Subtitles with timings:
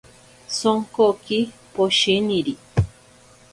[0.57, 1.39] Sonkoki
[1.73, 2.53] poshiniri.